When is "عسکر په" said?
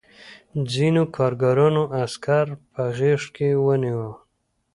2.03-2.83